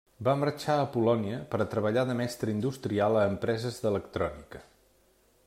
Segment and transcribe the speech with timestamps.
[0.27, 4.65] Va marxar a Polònia per a treballar de mestre industrial a empreses d'electrònica.